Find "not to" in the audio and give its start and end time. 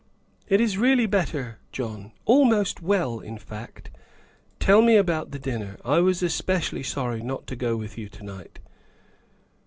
7.21-7.55